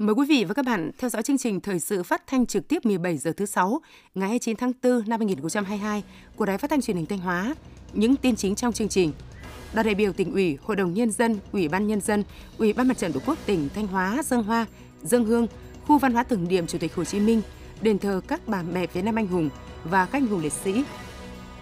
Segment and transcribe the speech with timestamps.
[0.00, 2.68] Mời quý vị và các bạn theo dõi chương trình thời sự phát thanh trực
[2.68, 3.80] tiếp 17 giờ thứ sáu
[4.14, 6.02] ngày 29 tháng 4 năm 2022
[6.36, 7.54] của Đài Phát thanh Truyền hình Thanh Hóa.
[7.92, 9.12] Những tin chính trong chương trình.
[9.74, 12.24] Đoàn đại biểu tỉnh ủy, Hội đồng nhân dân, Ủy ban nhân dân,
[12.58, 14.66] Ủy ban Mặt trận Tổ quốc tỉnh Thanh Hóa dâng hoa,
[15.02, 15.46] dâng hương,
[15.86, 17.42] khu văn hóa tưởng niệm Chủ tịch Hồ Chí Minh,
[17.82, 19.50] đền thờ các bà mẹ Việt Nam anh hùng
[19.84, 20.84] và các anh hùng liệt sĩ.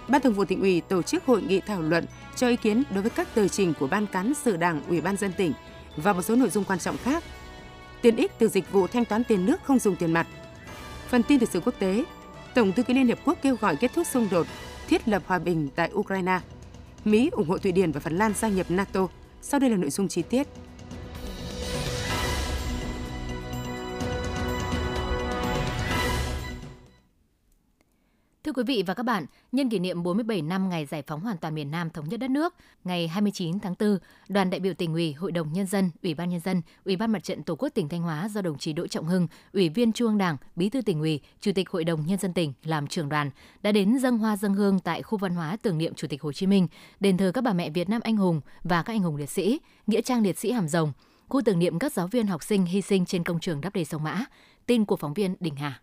[0.08, 2.04] Ban Thường vụ tỉnh ủy tổ chức hội nghị thảo luận
[2.36, 5.16] cho ý kiến đối với các tờ trình của Ban cán sự Đảng, Ủy ban
[5.16, 5.52] dân tỉnh
[5.96, 7.24] và một số nội dung quan trọng khác
[8.02, 10.26] tiện ích từ dịch vụ thanh toán tiền nước không dùng tiền mặt.
[11.08, 12.04] Phần tin từ sự quốc tế,
[12.54, 14.46] Tổng thư ký Liên Hiệp Quốc kêu gọi kết thúc xung đột,
[14.88, 16.40] thiết lập hòa bình tại Ukraine.
[17.04, 19.08] Mỹ ủng hộ Thụy Điển và Phần Lan gia nhập NATO.
[19.42, 20.48] Sau đây là nội dung chi tiết.
[28.48, 31.36] Thưa quý vị và các bạn, nhân kỷ niệm 47 năm ngày giải phóng hoàn
[31.36, 32.54] toàn miền Nam thống nhất đất nước,
[32.84, 36.30] ngày 29 tháng 4, đoàn đại biểu tỉnh ủy, Hội đồng nhân dân, Ủy ban
[36.30, 38.86] nhân dân, Ủy ban Mặt trận Tổ quốc tỉnh Thanh Hóa do đồng chí Đỗ
[38.86, 42.06] Trọng Hưng, Ủy viên Trung ương Đảng, Bí thư tỉnh ủy, Chủ tịch Hội đồng
[42.06, 43.30] nhân dân tỉnh làm trưởng đoàn
[43.62, 46.32] đã đến dâng hoa dâng hương tại khu văn hóa tưởng niệm Chủ tịch Hồ
[46.32, 46.68] Chí Minh,
[47.00, 49.60] đền thờ các bà mẹ Việt Nam anh hùng và các anh hùng liệt sĩ,
[49.86, 50.92] nghĩa trang liệt sĩ Hàm Rồng,
[51.28, 53.84] khu tưởng niệm các giáo viên học sinh hy sinh trên công trường đắp đê
[53.84, 54.24] sông Mã.
[54.66, 55.80] Tin của phóng viên Đình Hà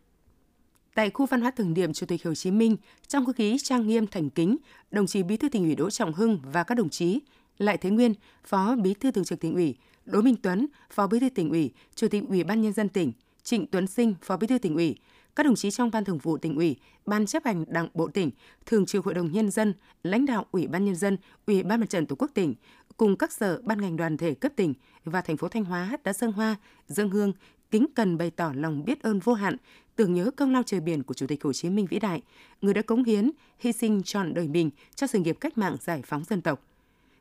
[0.96, 3.88] tại khu văn hóa tưởng niệm Chủ tịch Hồ Chí Minh trong không khí trang
[3.88, 4.58] nghiêm thành kính,
[4.92, 7.20] đồng chí Bí thư tỉnh ủy Đỗ Trọng Hưng và các đồng chí
[7.58, 8.14] Lại Thế Nguyên,
[8.46, 11.72] Phó Bí thư Thường trực tỉnh ủy, Đỗ Minh Tuấn, Phó Bí thư tỉnh ủy,
[11.96, 13.12] Chủ tịch Ủy ban nhân dân tỉnh,
[13.44, 14.96] Trịnh Tuấn Sinh, Phó Bí thư tỉnh ủy,
[15.36, 18.32] các đồng chí trong Ban Thường vụ tỉnh ủy, Ban chấp hành Đảng bộ tỉnh,
[18.66, 21.90] Thường trực Hội đồng nhân dân, lãnh đạo Ủy ban nhân dân, Ủy ban Mặt
[21.90, 22.56] trận Tổ quốc tỉnh
[22.98, 24.74] cùng các sở ban ngành đoàn thể cấp tỉnh
[25.06, 26.56] và thành phố Thanh Hóa đã dâng hoa,
[26.88, 27.34] dâng hương,
[27.72, 29.58] kính cần bày tỏ lòng biết ơn vô hạn
[29.96, 32.22] tưởng nhớ công lao trời biển của Chủ tịch Hồ Chí Minh vĩ đại,
[32.62, 36.02] người đã cống hiến, hy sinh trọn đời mình cho sự nghiệp cách mạng giải
[36.06, 36.62] phóng dân tộc.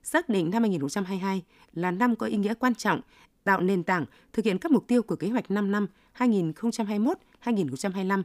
[0.02, 3.00] Xác định năm 2022 là năm có ý nghĩa quan trọng,
[3.44, 5.86] tạo nền tảng thực hiện các mục tiêu của kế hoạch 5 năm
[6.18, 8.22] 2021-2025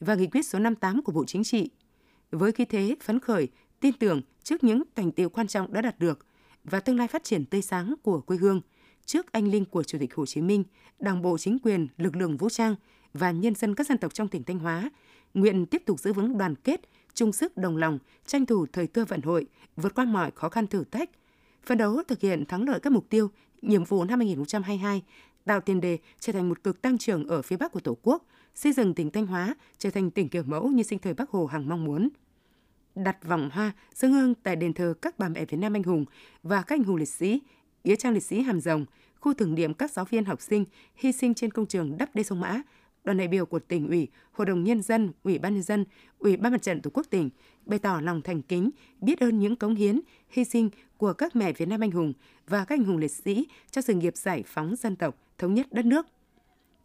[0.00, 1.70] và nghị quyết số 58 của Bộ Chính trị.
[2.30, 3.48] Với khí thế phấn khởi,
[3.80, 6.26] tin tưởng trước những thành tiệu quan trọng đã đạt được
[6.64, 8.60] và tương lai phát triển tươi sáng của quê hương,
[9.06, 10.64] trước anh linh của Chủ tịch Hồ Chí Minh,
[10.98, 12.74] Đảng bộ chính quyền, lực lượng vũ trang
[13.14, 14.90] và nhân dân các dân tộc trong tỉnh Thanh Hóa,
[15.34, 16.80] nguyện tiếp tục giữ vững đoàn kết,
[17.14, 20.66] chung sức đồng lòng, tranh thủ thời cơ vận hội, vượt qua mọi khó khăn
[20.66, 21.10] thử thách,
[21.64, 23.30] phấn đấu thực hiện thắng lợi các mục tiêu,
[23.62, 25.02] nhiệm vụ năm 2022,
[25.44, 28.26] tạo tiền đề trở thành một cực tăng trưởng ở phía Bắc của Tổ quốc,
[28.54, 31.46] xây dựng tỉnh Thanh Hóa trở thành tỉnh kiểu mẫu như sinh thời Bắc Hồ
[31.46, 32.08] hằng mong muốn.
[32.94, 36.04] Đặt vòng hoa dâng hương tại đền thờ các bà mẹ Việt Nam anh hùng
[36.42, 37.40] và các anh hùng liệt sĩ,
[37.84, 38.84] nghĩa trang liệt sĩ Hàm Rồng,
[39.20, 42.22] khu tưởng niệm các giáo viên học sinh hy sinh trên công trường đắp đê
[42.22, 42.62] sông Mã
[43.04, 45.84] đoàn đại biểu của tỉnh ủy, hội đồng nhân dân, ủy ban nhân dân,
[46.18, 47.30] ủy ban mặt trận tổ quốc tỉnh
[47.66, 51.52] bày tỏ lòng thành kính, biết ơn những cống hiến, hy sinh của các mẹ
[51.52, 52.12] Việt Nam anh hùng
[52.48, 55.66] và các anh hùng liệt sĩ cho sự nghiệp giải phóng dân tộc, thống nhất
[55.72, 56.06] đất nước.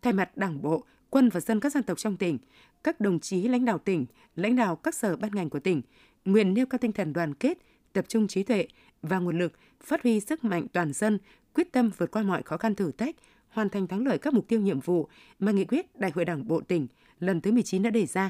[0.01, 2.37] Thay mặt Đảng bộ, quân và dân các dân tộc trong tỉnh,
[2.83, 4.05] các đồng chí lãnh đạo tỉnh,
[4.35, 5.81] lãnh đạo các sở ban ngành của tỉnh
[6.25, 7.57] nguyện nêu cao tinh thần đoàn kết,
[7.93, 8.67] tập trung trí tuệ
[9.01, 9.53] và nguồn lực,
[9.83, 11.19] phát huy sức mạnh toàn dân,
[11.53, 13.15] quyết tâm vượt qua mọi khó khăn thử thách,
[13.55, 15.07] hoàn thành thắng lợi các mục tiêu nhiệm vụ
[15.39, 16.87] mà nghị quyết Đại hội Đảng bộ tỉnh
[17.19, 18.29] lần thứ 19 đã đề ra,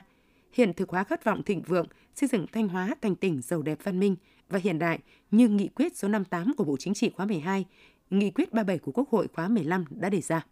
[0.53, 3.77] hiện thực hóa khát vọng thịnh vượng, xây dựng Thanh Hóa thành tỉnh giàu đẹp
[3.83, 4.15] văn minh
[4.49, 4.99] và hiện đại
[5.31, 7.65] như nghị quyết số 58 của Bộ Chính trị khóa 12,
[8.09, 10.45] nghị quyết 37 của Quốc hội khóa 15 đã đề ra.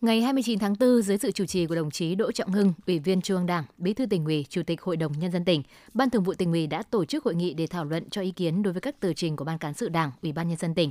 [0.00, 2.98] Ngày 29 tháng 4, dưới sự chủ trì của đồng chí Đỗ Trọng Hưng, Ủy
[2.98, 5.62] viên Trung ương Đảng, Bí thư tỉnh ủy, Chủ tịch Hội đồng nhân dân tỉnh,
[5.94, 8.30] Ban Thường vụ tỉnh ủy đã tổ chức hội nghị để thảo luận cho ý
[8.30, 10.74] kiến đối với các tờ trình của Ban cán sự Đảng, Ủy ban nhân dân
[10.74, 10.90] tỉnh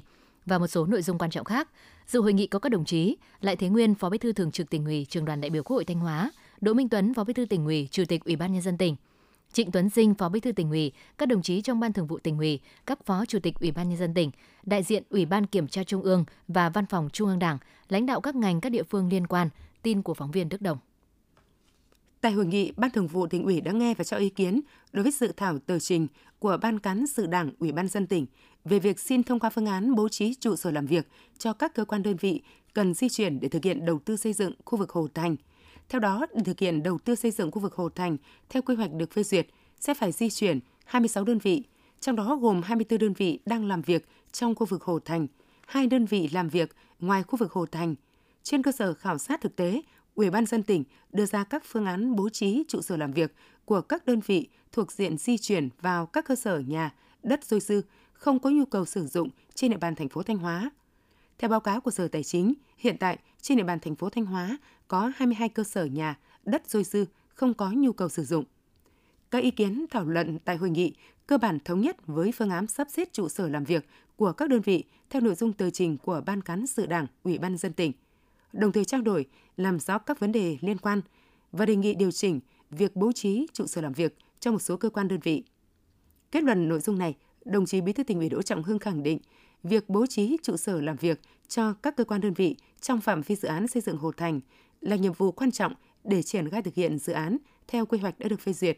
[0.51, 1.69] và một số nội dung quan trọng khác.
[2.07, 4.69] Dự hội nghị có các đồng chí Lại Thế Nguyên, Phó Bí thư Thường trực
[4.69, 6.31] tỉnh ủy, Trường đoàn đại biểu Quốc hội Thanh Hóa,
[6.61, 8.95] Đỗ Minh Tuấn, Phó Bí thư tỉnh ủy, Chủ tịch Ủy ban nhân dân tỉnh,
[9.53, 12.19] Trịnh Tuấn Sinh, Phó Bí thư tỉnh ủy, các đồng chí trong Ban Thường vụ
[12.19, 14.31] tỉnh ủy, các Phó Chủ tịch Ủy ban nhân dân tỉnh,
[14.63, 17.57] đại diện Ủy ban Kiểm tra Trung ương và Văn phòng Trung ương Đảng,
[17.89, 19.49] lãnh đạo các ngành các địa phương liên quan.
[19.81, 20.77] Tin của phóng viên Đức Đồng.
[22.21, 24.61] Tại hội nghị, Ban Thường vụ tỉnh ủy đã nghe và cho ý kiến
[24.91, 26.07] đối với dự thảo tờ trình
[26.39, 28.25] của Ban cán sự Đảng Ủy ban dân tỉnh
[28.65, 31.73] về việc xin thông qua phương án bố trí trụ sở làm việc cho các
[31.73, 32.41] cơ quan đơn vị
[32.73, 35.35] cần di chuyển để thực hiện đầu tư xây dựng khu vực Hồ Thành.
[35.89, 38.17] Theo đó, để thực hiện đầu tư xây dựng khu vực Hồ Thành
[38.49, 39.47] theo quy hoạch được phê duyệt
[39.79, 41.63] sẽ phải di chuyển 26 đơn vị,
[41.99, 45.27] trong đó gồm 24 đơn vị đang làm việc trong khu vực Hồ Thành,
[45.67, 47.95] hai đơn vị làm việc ngoài khu vực Hồ Thành.
[48.43, 49.81] Trên cơ sở khảo sát thực tế,
[50.15, 53.35] Ủy ban dân tỉnh đưa ra các phương án bố trí trụ sở làm việc
[53.65, 56.93] của các đơn vị thuộc diện di chuyển vào các cơ sở nhà,
[57.23, 57.81] đất dôi dư
[58.21, 60.71] không có nhu cầu sử dụng trên địa bàn thành phố Thanh Hóa.
[61.37, 64.25] Theo báo cáo của Sở Tài chính, hiện tại trên địa bàn thành phố Thanh
[64.25, 64.57] Hóa
[64.87, 68.45] có 22 cơ sở nhà, đất dôi dư không có nhu cầu sử dụng.
[69.31, 70.93] Các ý kiến thảo luận tại hội nghị
[71.27, 73.85] cơ bản thống nhất với phương án sắp xếp trụ sở làm việc
[74.15, 77.37] của các đơn vị theo nội dung tờ trình của Ban cán sự Đảng, Ủy
[77.37, 77.91] ban dân tỉnh,
[78.53, 79.25] đồng thời trao đổi
[79.57, 81.01] làm rõ các vấn đề liên quan
[81.51, 82.39] và đề nghị điều chỉnh
[82.69, 85.43] việc bố trí trụ sở làm việc cho một số cơ quan đơn vị.
[86.31, 87.15] Kết luận nội dung này,
[87.45, 89.19] đồng chí Bí thư tỉnh ủy Đỗ Trọng Hưng khẳng định
[89.63, 93.21] việc bố trí trụ sở làm việc cho các cơ quan đơn vị trong phạm
[93.21, 94.39] vi dự án xây dựng Hồ Thành
[94.81, 95.73] là nhiệm vụ quan trọng
[96.03, 98.77] để triển khai thực hiện dự án theo quy hoạch đã được phê duyệt.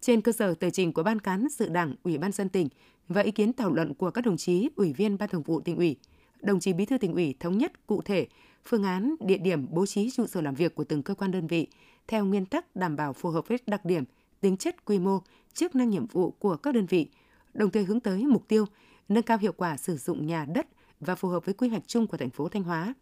[0.00, 2.68] Trên cơ sở tờ trình của Ban cán sự Đảng, Ủy ban dân tỉnh
[3.08, 5.76] và ý kiến thảo luận của các đồng chí ủy viên Ban Thường vụ tỉnh
[5.76, 5.96] ủy,
[6.40, 8.26] đồng chí Bí thư tỉnh ủy thống nhất cụ thể
[8.64, 11.46] phương án địa điểm bố trí trụ sở làm việc của từng cơ quan đơn
[11.46, 11.66] vị
[12.08, 14.04] theo nguyên tắc đảm bảo phù hợp với đặc điểm,
[14.40, 15.22] tính chất quy mô,
[15.52, 17.08] chức năng nhiệm vụ của các đơn vị,
[17.56, 18.64] đồng thời hướng tới mục tiêu
[19.08, 20.66] nâng cao hiệu quả sử dụng nhà đất
[21.00, 22.94] và phù hợp với quy hoạch chung của thành phố Thanh Hóa.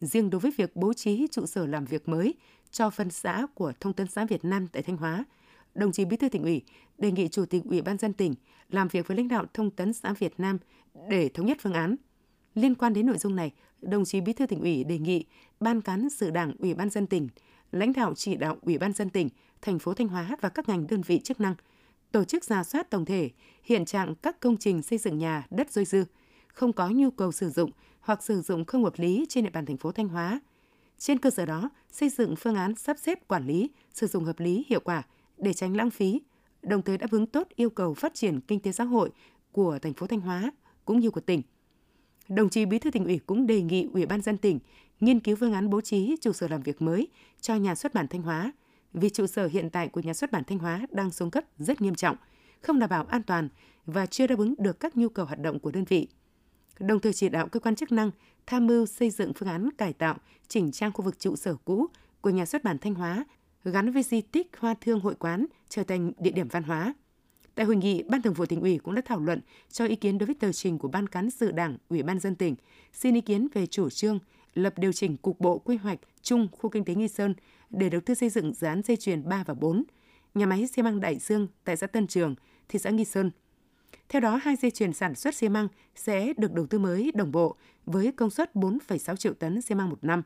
[0.00, 2.34] Riêng đối với việc bố trí trụ sở làm việc mới
[2.70, 5.24] cho phân xã của Thông tấn xã Việt Nam tại Thanh Hóa,
[5.74, 6.62] đồng chí Bí thư tỉnh ủy
[6.98, 8.34] đề nghị Chủ tịch Ủy ban dân tỉnh
[8.70, 10.58] làm việc với lãnh đạo Thông tấn xã Việt Nam
[11.08, 11.96] để thống nhất phương án.
[12.54, 15.24] Liên quan đến nội dung này, đồng chí Bí thư tỉnh ủy đề nghị
[15.60, 17.28] Ban cán sự Đảng Ủy ban dân tỉnh,
[17.72, 19.28] lãnh đạo chỉ đạo Ủy ban dân tỉnh,
[19.62, 21.54] thành phố Thanh Hóa và các ngành đơn vị chức năng
[22.12, 23.30] tổ chức ra soát tổng thể
[23.62, 26.04] hiện trạng các công trình xây dựng nhà đất dôi dư,
[26.48, 27.70] không có nhu cầu sử dụng
[28.00, 30.40] hoặc sử dụng không hợp lý trên địa bàn thành phố Thanh Hóa.
[30.98, 34.40] Trên cơ sở đó, xây dựng phương án sắp xếp quản lý, sử dụng hợp
[34.40, 35.02] lý hiệu quả
[35.36, 36.20] để tránh lãng phí,
[36.62, 39.10] đồng thời đáp ứng tốt yêu cầu phát triển kinh tế xã hội
[39.52, 40.52] của thành phố Thanh Hóa
[40.84, 41.42] cũng như của tỉnh.
[42.28, 44.58] Đồng chí Bí thư tỉnh ủy cũng đề nghị Ủy ban dân tỉnh
[45.00, 47.08] nghiên cứu phương án bố trí trụ sở làm việc mới
[47.40, 48.52] cho nhà xuất bản Thanh Hóa,
[48.92, 51.80] vì trụ sở hiện tại của nhà xuất bản Thanh Hóa đang xuống cấp rất
[51.80, 52.16] nghiêm trọng,
[52.60, 53.48] không đảm bảo an toàn
[53.86, 56.08] và chưa đáp ứng được các nhu cầu hoạt động của đơn vị.
[56.78, 58.10] Đồng thời chỉ đạo cơ quan chức năng
[58.46, 60.16] tham mưu xây dựng phương án cải tạo,
[60.48, 61.86] chỉnh trang khu vực trụ sở cũ
[62.20, 63.24] của nhà xuất bản Thanh Hóa
[63.64, 66.94] gắn với di tích Hoa Thương Hội Quán trở thành địa điểm văn hóa.
[67.54, 70.18] Tại hội nghị, Ban Thường vụ tỉnh ủy cũng đã thảo luận cho ý kiến
[70.18, 72.54] đối với tờ trình của Ban cán sự Đảng, Ủy ban dân tỉnh,
[72.92, 74.18] xin ý kiến về chủ trương
[74.62, 77.34] lập điều chỉnh cục bộ quy hoạch chung khu kinh tế Nghi Sơn
[77.70, 79.84] để đầu tư xây dựng dự án dây chuyền 3 và 4,
[80.34, 82.34] nhà máy xi măng Đại Dương tại xã Tân Trường,
[82.68, 83.30] thị xã Nghi Sơn.
[84.08, 87.32] Theo đó, hai dây chuyền sản xuất xi măng sẽ được đầu tư mới đồng
[87.32, 87.56] bộ
[87.86, 90.22] với công suất 4,6 triệu tấn xi măng một năm,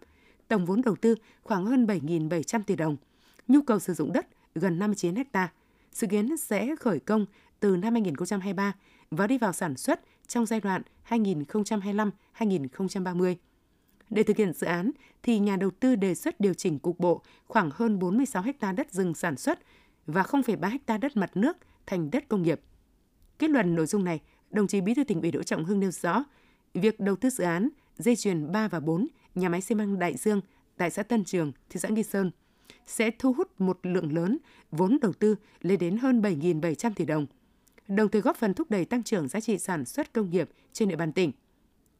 [0.48, 2.96] tổng vốn đầu tư khoảng hơn 7.700 tỷ đồng–
[3.48, 5.52] nhu cầu sử dụng đất gần 59 ha.
[5.92, 7.26] Dự kiến sẽ khởi công
[7.60, 8.74] từ năm 2023
[9.10, 13.34] và đi vào sản xuất trong giai đoạn 2025-2030.
[14.12, 14.90] Để thực hiện dự án,
[15.22, 18.92] thì nhà đầu tư đề xuất điều chỉnh cục bộ khoảng hơn 46 ha đất
[18.92, 19.58] rừng sản xuất
[20.06, 21.56] và 0,3 ha đất mặt nước
[21.86, 22.60] thành đất công nghiệp.
[23.38, 24.20] Kết luận nội dung này,
[24.50, 26.24] đồng chí Bí thư tỉnh ủy Đỗ Trọng Hưng nêu rõ,
[26.74, 27.68] việc đầu tư dự án
[27.98, 30.40] dây chuyền 3 và 4 nhà máy xi măng Đại Dương
[30.76, 32.30] tại xã Tân Trường, thị xã Nghi Sơn–
[32.86, 34.38] sẽ thu hút một lượng lớn
[34.70, 37.26] vốn đầu tư lên đến hơn 7.700 tỷ đồng,
[37.88, 40.88] đồng thời góp phần thúc đẩy tăng trưởng giá trị sản xuất công nghiệp trên
[40.88, 41.32] địa bàn tỉnh.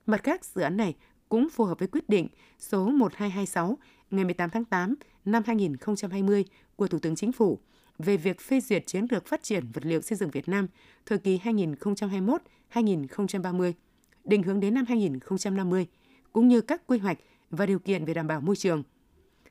[0.06, 0.94] Mặt khác, dự án này
[1.32, 3.78] cũng phù hợp với quyết định số 1226
[4.10, 4.94] ngày 18 tháng 8
[5.24, 6.44] năm 2020
[6.76, 7.58] của Thủ tướng Chính phủ
[7.98, 10.66] về việc phê duyệt chiến lược phát triển vật liệu xây dựng Việt Nam
[11.06, 11.38] thời kỳ
[12.72, 13.72] 2021-2030,
[14.24, 15.86] định hướng đến năm 2050,
[16.32, 17.18] cũng như các quy hoạch
[17.50, 18.82] và điều kiện về đảm bảo môi trường–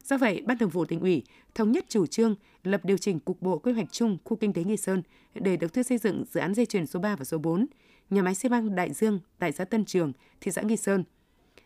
[0.04, 1.24] Do vậy, Ban Thường vụ tỉnh ủy
[1.56, 4.64] thống nhất chủ trương lập điều chỉnh cục bộ quy hoạch chung khu kinh tế
[4.64, 5.02] Nghi Sơn
[5.34, 7.66] để đầu tư xây dựng dự án dây chuyền số 3 và số 4,
[8.10, 11.04] nhà máy xi măng Đại Dương tại xã Tân Trường, thị xã Nghi Sơn.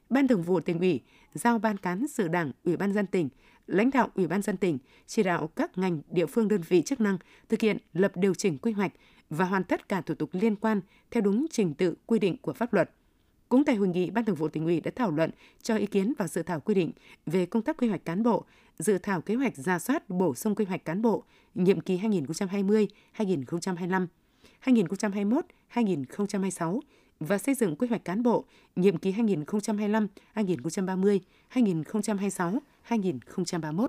[0.09, 1.01] Ban Thường vụ tỉnh ủy
[1.33, 3.29] giao ban cán sự Đảng, Ủy ban dân tỉnh,
[3.67, 7.01] lãnh đạo Ủy ban dân tỉnh chỉ đạo các ngành, địa phương đơn vị chức
[7.01, 7.17] năng
[7.49, 8.91] thực hiện lập điều chỉnh quy hoạch
[9.29, 10.81] và hoàn tất cả thủ tục liên quan
[11.11, 12.91] theo đúng trình tự quy định của pháp luật.
[13.49, 15.31] Cũng tại hội nghị, Ban Thường vụ tỉnh ủy đã thảo luận
[15.61, 16.91] cho ý kiến vào dự thảo quy định
[17.25, 18.45] về công tác quy hoạch cán bộ,
[18.79, 21.23] dự thảo kế hoạch ra soát bổ sung quy hoạch cán bộ
[21.55, 24.07] nhiệm kỳ 2020-2025,
[24.63, 26.79] 2021-2026
[27.19, 28.45] và xây dựng quy hoạch cán bộ
[28.75, 31.19] nhiệm kỳ 2025-2030,
[31.53, 33.87] 2026-2031.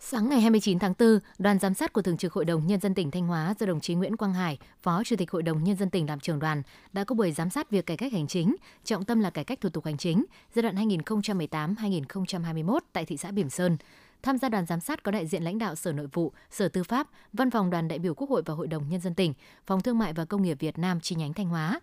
[0.00, 2.94] Sáng ngày 29 tháng 4, đoàn giám sát của Thường trực Hội đồng Nhân dân
[2.94, 5.76] tỉnh Thanh Hóa do đồng chí Nguyễn Quang Hải, Phó Chủ tịch Hội đồng Nhân
[5.76, 8.56] dân tỉnh làm trưởng đoàn, đã có buổi giám sát việc cải cách hành chính,
[8.84, 13.30] trọng tâm là cải cách thủ tục hành chính giai đoạn 2018-2021 tại thị xã
[13.30, 13.76] Bỉm Sơn.
[14.22, 16.82] Tham gia đoàn giám sát có đại diện lãnh đạo Sở Nội vụ, Sở Tư
[16.82, 19.34] pháp, Văn phòng đoàn đại biểu Quốc hội và Hội đồng Nhân dân tỉnh,
[19.66, 21.80] Phòng Thương mại và Công nghiệp Việt Nam chi nhánh Thanh Hóa,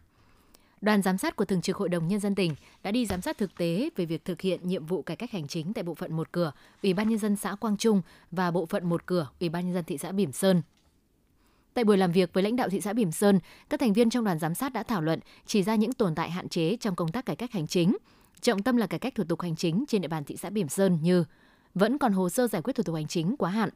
[0.84, 3.38] Đoàn giám sát của Thường trực Hội đồng Nhân dân tỉnh đã đi giám sát
[3.38, 6.14] thực tế về việc thực hiện nhiệm vụ cải cách hành chính tại bộ phận
[6.14, 6.52] một cửa,
[6.84, 9.74] Ủy ban Nhân dân xã Quang Trung và bộ phận một cửa, Ủy ban Nhân
[9.74, 10.62] dân thị xã Bỉm Sơn.
[11.74, 14.24] Tại buổi làm việc với lãnh đạo thị xã Bỉm Sơn, các thành viên trong
[14.24, 17.12] đoàn giám sát đã thảo luận chỉ ra những tồn tại hạn chế trong công
[17.12, 17.98] tác cải cách hành chính.
[18.42, 20.70] Trọng tâm là cải cách thủ tục hành chính trên địa bàn thị xã Bỉm
[20.70, 21.24] Sơn như
[21.74, 23.70] vẫn còn hồ sơ giải quyết thủ tục hành chính quá hạn,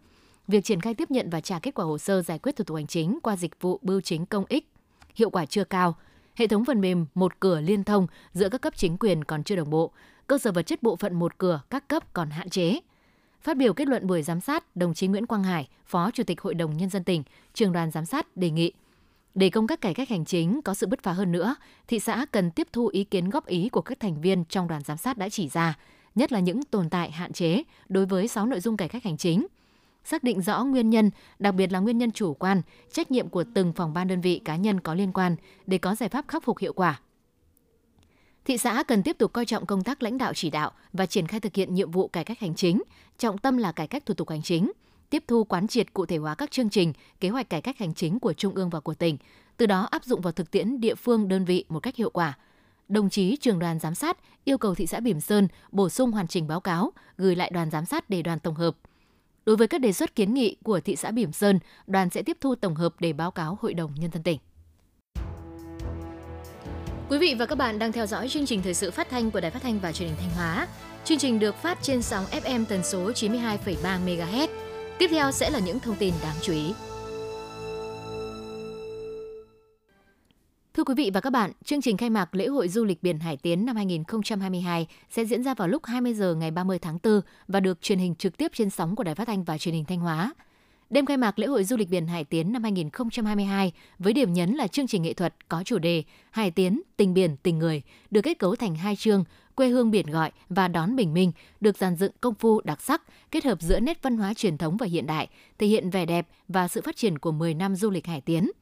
[0.47, 2.77] việc triển khai tiếp nhận và trả kết quả hồ sơ giải quyết thủ tục
[2.77, 4.67] hành chính qua dịch vụ bưu chính công ích
[5.15, 5.95] hiệu quả chưa cao.
[6.37, 9.55] Hệ thống phần mềm một cửa liên thông giữa các cấp chính quyền còn chưa
[9.55, 9.91] đồng bộ,
[10.27, 12.79] cơ sở vật chất bộ phận một cửa các cấp còn hạn chế.
[13.41, 16.41] Phát biểu kết luận buổi giám sát, đồng chí Nguyễn Quang Hải, Phó Chủ tịch
[16.41, 18.71] Hội đồng Nhân dân tỉnh, trường đoàn giám sát đề nghị
[19.35, 21.55] để công tác cải cách hành chính có sự bứt phá hơn nữa,
[21.87, 24.81] thị xã cần tiếp thu ý kiến góp ý của các thành viên trong đoàn
[24.83, 25.77] giám sát đã chỉ ra,
[26.15, 29.17] nhất là những tồn tại hạn chế đối với 6 nội dung cải cách hành
[29.17, 29.47] chính.
[30.09, 32.61] Xác định rõ nguyên nhân, đặc biệt là nguyên nhân chủ quan,
[32.91, 35.35] trách nhiệm của từng phòng ban đơn vị cá nhân có liên quan
[35.65, 36.99] để có giải pháp khắc phục hiệu quả.
[38.45, 41.27] Thị xã cần tiếp tục coi trọng công tác lãnh đạo chỉ đạo và triển
[41.27, 42.83] khai thực hiện nhiệm vụ cải cách hành chính,
[43.17, 44.71] trọng tâm là cải cách thủ tục hành chính,
[45.09, 47.93] tiếp thu quán triệt cụ thể hóa các chương trình, kế hoạch cải cách hành
[47.93, 49.17] chính của trung ương và của tỉnh,
[49.57, 52.37] từ đó áp dụng vào thực tiễn địa phương đơn vị một cách hiệu quả.
[52.89, 56.27] Đồng chí trường đoàn giám sát yêu cầu thị xã Bỉm Sơn bổ sung hoàn
[56.27, 58.77] chỉnh báo cáo, gửi lại đoàn giám sát để đoàn tổng hợp.
[59.47, 62.37] Đối với các đề xuất kiến nghị của thị xã Bỉm Sơn, đoàn sẽ tiếp
[62.41, 64.39] thu tổng hợp để báo cáo Hội đồng Nhân dân tỉnh.
[67.09, 69.39] Quý vị và các bạn đang theo dõi chương trình thời sự phát thanh của
[69.39, 70.67] Đài Phát thanh và Truyền hình Thanh Hóa.
[71.05, 74.47] Chương trình được phát trên sóng FM tần số 92,3 MHz.
[74.97, 76.73] Tiếp theo sẽ là những thông tin đáng chú ý.
[80.77, 83.19] Thưa quý vị và các bạn, chương trình khai mạc lễ hội du lịch biển
[83.19, 87.21] Hải Tiến năm 2022 sẽ diễn ra vào lúc 20 giờ ngày 30 tháng 4
[87.47, 89.85] và được truyền hình trực tiếp trên sóng của Đài Phát thanh và Truyền hình
[89.85, 90.33] Thanh Hóa.
[90.89, 94.51] Đêm khai mạc lễ hội du lịch biển Hải Tiến năm 2022 với điểm nhấn
[94.51, 97.81] là chương trình nghệ thuật có chủ đề Hải Tiến, tình biển, tình người,
[98.11, 99.23] được kết cấu thành hai chương
[99.55, 101.31] quê hương biển gọi và đón bình minh,
[101.61, 104.77] được dàn dựng công phu đặc sắc, kết hợp giữa nét văn hóa truyền thống
[104.77, 107.89] và hiện đại, thể hiện vẻ đẹp và sự phát triển của 10 năm du
[107.89, 108.51] lịch Hải Tiến–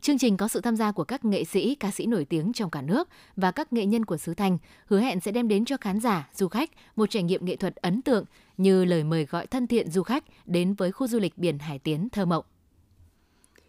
[0.00, 2.70] Chương trình có sự tham gia của các nghệ sĩ, ca sĩ nổi tiếng trong
[2.70, 5.76] cả nước và các nghệ nhân của xứ Thanh, hứa hẹn sẽ đem đến cho
[5.76, 8.24] khán giả, du khách một trải nghiệm nghệ thuật ấn tượng
[8.56, 11.78] như lời mời gọi thân thiện du khách đến với khu du lịch biển Hải
[11.78, 12.44] Tiến thơ mộng.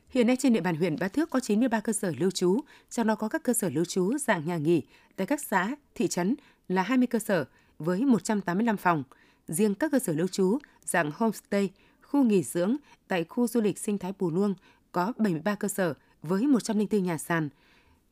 [0.10, 2.60] Hiện nay trên địa bàn huyện Bá Thước có 93 cơ sở lưu trú,
[2.90, 4.82] trong đó có các cơ sở lưu trú dạng nhà nghỉ
[5.16, 6.36] tại các xã, thị trấn
[6.68, 7.46] là 20 cơ sở
[7.80, 9.04] với 185 phòng.
[9.48, 11.70] Riêng các cơ sở lưu trú dạng homestay,
[12.02, 12.76] khu nghỉ dưỡng
[13.08, 14.54] tại khu du lịch sinh thái Pù Luông
[14.92, 17.50] có 73 cơ sở với 104 nhà sàn,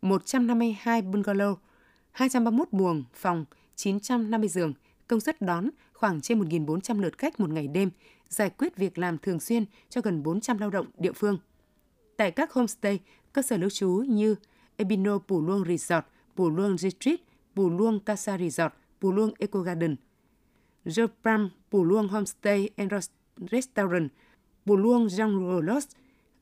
[0.01, 1.55] 152 bungalow,
[2.11, 4.73] 231 buồng, phòng, 950 giường,
[5.07, 7.89] công suất đón khoảng trên 1.400 lượt khách một ngày đêm,
[8.29, 11.37] giải quyết việc làm thường xuyên cho gần 400 lao động địa phương.
[12.17, 12.99] Tại các homestay,
[13.33, 14.35] cơ sở lưu trú như
[14.77, 17.19] Ebino Pù Luông Resort, Pù Luông Retreat,
[17.55, 19.95] Pù Luông Casa Resort, Pù Luông Eco Garden,
[20.85, 22.93] Jopram Pù Luông Homestay and
[23.51, 24.09] Restaurant,
[24.65, 25.89] Pù Luông Jungle Lodge,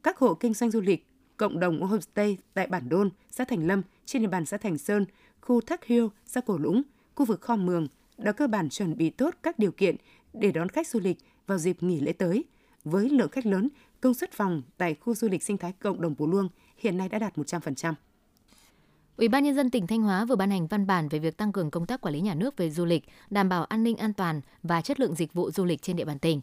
[0.03, 1.06] các hộ kinh doanh du lịch
[1.37, 5.05] cộng đồng homestay tại Bản Đôn, xã Thành Lâm, trên địa bàn xã Thành Sơn,
[5.41, 6.81] khu Thác Hiêu, xã Cổ Lũng,
[7.15, 9.95] khu vực Kho Mường đã cơ bản chuẩn bị tốt các điều kiện
[10.33, 11.17] để đón khách du lịch
[11.47, 12.43] vào dịp nghỉ lễ tới.
[12.83, 13.69] Với lượng khách lớn,
[14.01, 17.09] công suất phòng tại khu du lịch sinh thái cộng đồng Pù Luông hiện nay
[17.09, 17.93] đã đạt 100%.
[19.17, 21.51] Ủy ban nhân dân tỉnh Thanh Hóa vừa ban hành văn bản về việc tăng
[21.51, 24.13] cường công tác quản lý nhà nước về du lịch, đảm bảo an ninh an
[24.13, 26.41] toàn và chất lượng dịch vụ du lịch trên địa bàn tỉnh.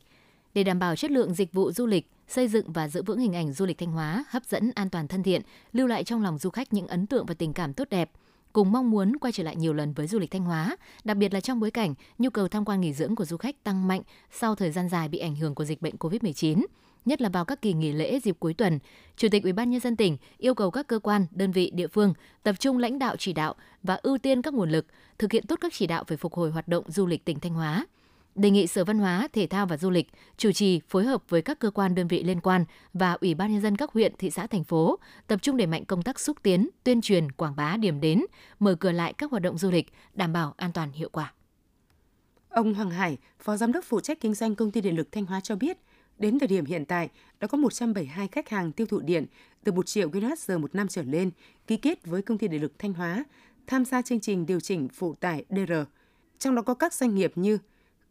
[0.54, 3.32] Để đảm bảo chất lượng dịch vụ du lịch, xây dựng và giữ vững hình
[3.32, 5.42] ảnh du lịch Thanh Hóa hấp dẫn, an toàn, thân thiện,
[5.72, 8.10] lưu lại trong lòng du khách những ấn tượng và tình cảm tốt đẹp,
[8.52, 11.34] cùng mong muốn quay trở lại nhiều lần với du lịch Thanh Hóa, đặc biệt
[11.34, 14.02] là trong bối cảnh nhu cầu tham quan nghỉ dưỡng của du khách tăng mạnh
[14.30, 16.64] sau thời gian dài bị ảnh hưởng của dịch bệnh COVID-19
[17.04, 18.78] nhất là vào các kỳ nghỉ lễ dịp cuối tuần,
[19.16, 21.86] Chủ tịch Ủy ban nhân dân tỉnh yêu cầu các cơ quan, đơn vị địa
[21.86, 24.86] phương tập trung lãnh đạo chỉ đạo và ưu tiên các nguồn lực,
[25.18, 27.54] thực hiện tốt các chỉ đạo về phục hồi hoạt động du lịch tỉnh Thanh
[27.54, 27.86] Hóa
[28.34, 31.42] đề nghị Sở Văn hóa, Thể thao và Du lịch chủ trì phối hợp với
[31.42, 34.30] các cơ quan đơn vị liên quan và Ủy ban nhân dân các huyện, thị
[34.30, 37.76] xã, thành phố tập trung đẩy mạnh công tác xúc tiến, tuyên truyền, quảng bá
[37.76, 38.24] điểm đến,
[38.58, 41.32] mở cửa lại các hoạt động du lịch, đảm bảo an toàn hiệu quả.
[42.48, 45.26] Ông Hoàng Hải, Phó Giám đốc phụ trách kinh doanh công ty điện lực Thanh
[45.26, 45.78] Hóa cho biết,
[46.18, 47.08] đến thời điểm hiện tại
[47.40, 49.26] đã có 172 khách hàng tiêu thụ điện
[49.64, 51.30] từ 1 triệu kWh một năm trở lên
[51.66, 53.24] ký kết với công ty điện lực Thanh Hóa
[53.66, 55.72] tham gia chương trình điều chỉnh phụ tải DR.
[56.38, 57.58] Trong đó có các doanh nghiệp như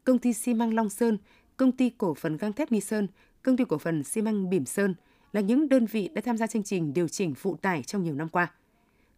[0.04, 1.18] công ty xi măng Long Sơn,
[1.58, 3.08] công ty cổ phần gang thép Nghi Sơn,
[3.42, 4.96] công ty cổ phần xi măng Bỉm Sơn
[5.34, 8.14] là những đơn vị đã tham gia chương trình điều chỉnh phụ tải trong nhiều
[8.14, 8.52] năm qua.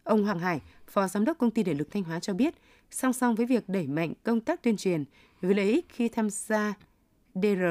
[0.04, 2.54] Ông Hoàng Hải, Phó Giám đốc Công ty Điện lực Thanh Hóa cho biết,
[2.90, 5.04] song song với việc đẩy mạnh công tác tuyên truyền
[5.40, 6.74] về lợi ích khi tham gia
[7.34, 7.64] DR,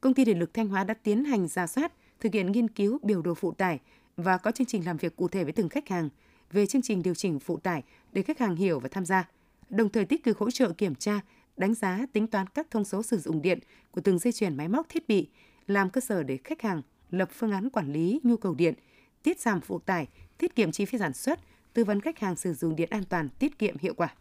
[0.00, 2.98] Công ty Điện lực Thanh Hóa đã tiến hành ra soát, thực hiện nghiên cứu
[3.02, 3.80] biểu đồ phụ tải
[4.16, 6.08] và có chương trình làm việc cụ thể với từng khách hàng
[6.52, 7.82] về chương trình điều chỉnh phụ tải
[8.12, 9.28] để khách hàng hiểu và tham gia,
[9.70, 11.20] đồng thời tích cực hỗ trợ kiểm tra
[11.56, 13.58] đánh giá tính toán các thông số sử dụng điện
[13.90, 15.28] của từng dây chuyền máy móc thiết bị,
[15.66, 18.74] làm cơ sở để khách hàng lập phương án quản lý nhu cầu điện,
[19.22, 20.08] tiết giảm phụ tải,
[20.38, 21.40] tiết kiệm chi phí sản xuất,
[21.72, 24.14] tư vấn khách hàng sử dụng điện an toàn, tiết kiệm hiệu quả.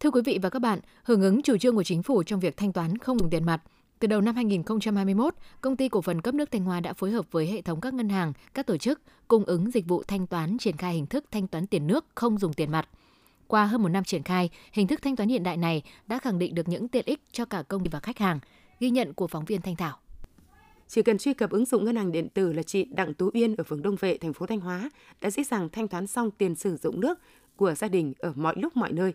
[0.00, 2.56] Thưa quý vị và các bạn, hưởng ứng chủ trương của chính phủ trong việc
[2.56, 3.62] thanh toán không dùng tiền mặt,
[4.02, 7.26] Từ đầu năm 2021, công ty cổ phần cấp nước Thanh Hóa đã phối hợp
[7.30, 10.58] với hệ thống các ngân hàng, các tổ chức cung ứng dịch vụ thanh toán
[10.58, 12.88] triển khai hình thức thanh toán tiền nước không dùng tiền mặt.
[13.52, 16.38] Qua hơn một năm triển khai, hình thức thanh toán hiện đại này đã khẳng
[16.38, 18.38] định được những tiện ích cho cả công ty và khách hàng.
[18.80, 19.98] Ghi nhận của phóng viên Thanh Thảo.
[20.88, 23.56] Chỉ cần truy cập ứng dụng ngân hàng điện tử là chị Đặng Tú Uyên
[23.56, 24.90] ở phường Đông Vệ, thành phố Thanh Hóa
[25.20, 27.18] đã dễ dàng thanh toán xong tiền sử dụng nước
[27.56, 29.12] của gia đình ở mọi lúc mọi nơi.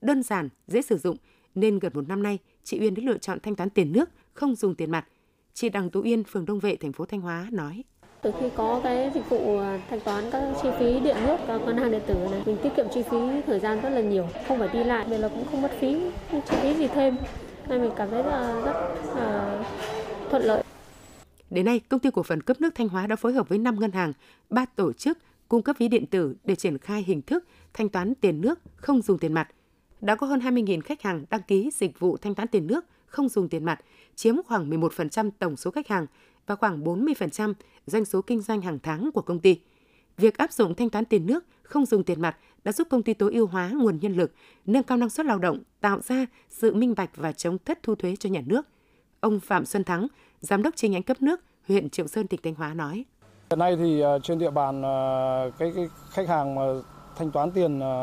[0.00, 1.16] Đơn giản, dễ sử dụng
[1.54, 4.54] nên gần một năm nay chị Uyên đã lựa chọn thanh toán tiền nước không
[4.54, 5.06] dùng tiền mặt.
[5.54, 7.84] Chị Đặng Tú Uyên, phường Đông Vệ, thành phố Thanh Hóa nói.
[8.22, 11.58] Từ khi có cái dịch vụ à, thanh toán các chi phí điện nước và
[11.58, 14.28] ngân hàng điện tử này, mình tiết kiệm chi phí thời gian rất là nhiều,
[14.48, 17.16] không phải đi lại, nên là cũng không mất phí, không chi phí gì thêm.
[17.68, 18.72] Nên mình cảm thấy là rất
[19.16, 19.64] là
[20.30, 20.62] thuận lợi.
[21.50, 23.80] Đến nay, công ty cổ phần cấp nước Thanh Hóa đã phối hợp với 5
[23.80, 24.12] ngân hàng,
[24.50, 28.14] 3 tổ chức cung cấp ví điện tử để triển khai hình thức thanh toán
[28.14, 29.48] tiền nước không dùng tiền mặt.
[30.00, 33.28] Đã có hơn 20.000 khách hàng đăng ký dịch vụ thanh toán tiền nước không
[33.28, 33.80] dùng tiền mặt,
[34.14, 36.06] chiếm khoảng 11% tổng số khách hàng
[36.50, 37.54] và khoảng 40%
[37.86, 39.60] doanh số kinh doanh hàng tháng của công ty.
[40.16, 43.14] Việc áp dụng thanh toán tiền nước không dùng tiền mặt đã giúp công ty
[43.14, 44.32] tối ưu hóa nguồn nhân lực,
[44.66, 47.94] nâng cao năng suất lao động, tạo ra sự minh bạch và chống thất thu
[47.94, 48.66] thuế cho nhà nước.
[49.20, 50.06] Ông Phạm Xuân Thắng,
[50.40, 53.04] giám đốc chi nhánh cấp nước huyện Triệu Sơn tỉnh Thanh Hóa nói:
[53.50, 54.96] Hiện nay thì à, trên địa bàn à,
[55.58, 56.62] cái, cái khách hàng mà
[57.16, 57.94] thanh toán tiền à,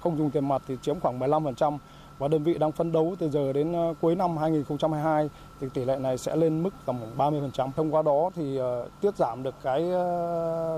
[0.00, 1.78] không dùng tiền mặt thì chiếm khoảng 15%
[2.22, 5.98] và đơn vị đang phấn đấu từ giờ đến cuối năm 2022 thì tỷ lệ
[5.98, 7.70] này sẽ lên mức tầm 30%.
[7.76, 8.58] Thông qua đó thì
[9.00, 9.82] tiết giảm được cái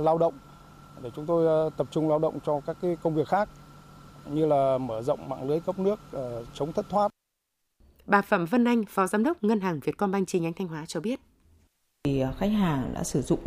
[0.01, 0.35] lao động
[1.03, 3.49] để chúng tôi tập trung lao động cho các cái công việc khác
[4.27, 6.01] như là mở rộng mạng lưới cấp nước,
[6.55, 7.11] chống thất thoát.
[8.07, 11.01] Bà Phạm Vân Anh, Phó Giám đốc Ngân hàng Vietcombank chi nhánh Thanh Hóa cho
[11.01, 11.21] biết.
[12.05, 13.41] Thì khách hàng đã sử dụng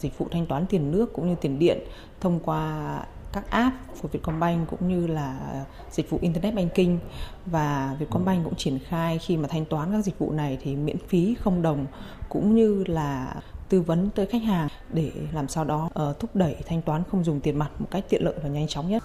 [0.00, 1.78] dịch vụ thanh toán tiền nước cũng như tiền điện
[2.20, 3.00] thông qua
[3.34, 6.98] các app của Vietcombank cũng như là dịch vụ Internet Banking
[7.46, 10.98] và Vietcombank cũng triển khai khi mà thanh toán các dịch vụ này thì miễn
[11.08, 11.86] phí không đồng
[12.28, 13.34] cũng như là
[13.68, 17.24] tư vấn tới khách hàng để làm sao đó uh, thúc đẩy thanh toán không
[17.24, 19.02] dùng tiền mặt một cách tiện lợi và nhanh chóng nhất.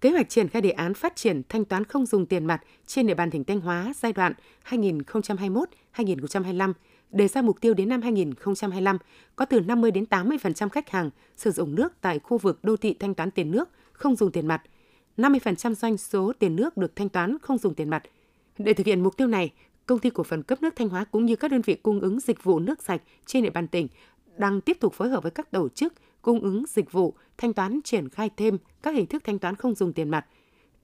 [0.00, 3.06] Kế hoạch triển khai đề án phát triển thanh toán không dùng tiền mặt trên
[3.06, 4.32] địa bàn tỉnh Thanh Hóa giai đoạn
[4.68, 6.72] 2021-2025
[7.10, 8.98] đề ra mục tiêu đến năm 2025
[9.36, 12.94] có từ 50 đến 80% khách hàng sử dụng nước tại khu vực đô thị
[13.00, 14.62] thanh toán tiền nước không dùng tiền mặt.
[15.16, 18.02] 50% doanh số tiền nước được thanh toán không dùng tiền mặt.
[18.58, 19.52] Để thực hiện mục tiêu này,
[19.86, 22.20] công ty cổ phần cấp nước Thanh Hóa cũng như các đơn vị cung ứng
[22.20, 23.88] dịch vụ nước sạch trên địa bàn tỉnh
[24.36, 27.80] đang tiếp tục phối hợp với các tổ chức cung ứng dịch vụ thanh toán
[27.84, 30.26] triển khai thêm các hình thức thanh toán không dùng tiền mặt,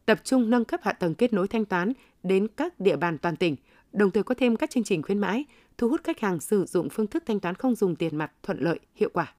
[0.06, 3.36] tập trung nâng cấp hạ tầng kết nối thanh toán đến các địa bàn toàn
[3.36, 3.56] tỉnh,
[3.92, 5.44] đồng thời có thêm các chương trình khuyến mãi,
[5.78, 8.60] thu hút khách hàng sử dụng phương thức thanh toán không dùng tiền mặt thuận
[8.60, 9.34] lợi, hiệu quả.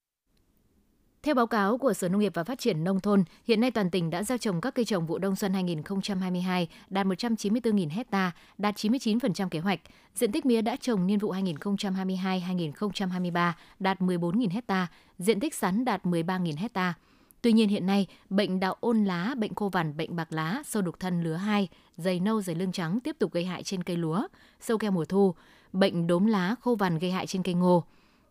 [1.23, 3.91] Theo báo cáo của Sở Nông nghiệp và Phát triển Nông thôn, hiện nay toàn
[3.91, 8.75] tỉnh đã gieo trồng các cây trồng vụ đông xuân 2022 đạt 194.000 hecta, đạt
[8.75, 9.79] 99% kế hoạch.
[10.15, 14.87] Diện tích mía đã trồng niên vụ 2022-2023 đạt 14.000 hecta,
[15.17, 16.93] diện tích sắn đạt 13.000 hecta.
[17.43, 20.81] Tuy nhiên hiện nay, bệnh đạo ôn lá, bệnh khô vằn, bệnh bạc lá, sâu
[20.81, 23.97] đục thân lứa 2, dày nâu, dày lưng trắng tiếp tục gây hại trên cây
[23.97, 24.27] lúa,
[24.59, 25.35] sâu keo mùa thu,
[25.73, 27.83] bệnh đốm lá, khô vằn gây hại trên cây ngô.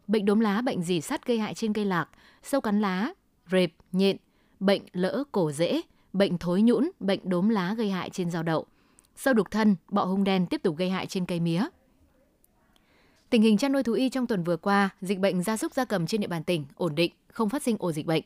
[0.07, 2.09] Bệnh đốm lá, bệnh dì sắt gây hại trên cây lạc,
[2.43, 3.13] sâu cắn lá,
[3.51, 4.17] rệp, nhện,
[4.61, 5.81] bệnh lỡ cổ rễ,
[6.13, 8.67] bệnh thối nhũn, bệnh đốm lá gây hại trên rau đậu.
[9.17, 11.65] Sâu đục thân, bọ hung đen tiếp tục gây hại trên cây mía.
[13.31, 15.85] Tình hình chăn nuôi thú y trong tuần vừa qua, dịch bệnh gia súc gia
[15.85, 18.23] cầm trên địa bàn tỉnh ổn định, không phát sinh ổ dịch bệnh.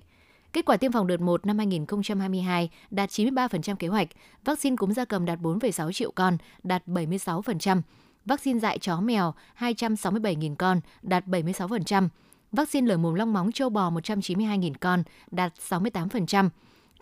[0.56, 4.08] Kết quả tiêm phòng đợt 1 năm 2022 đạt 93% kế hoạch,
[4.44, 7.82] vaccine cúm gia cầm đạt 4,6 triệu con, đạt 76%,
[8.24, 12.08] vaccine dạy chó mèo 267.000 con, đạt 76%,
[12.52, 16.48] vaccine lở mồm long móng châu bò 192.000 con, đạt 68%.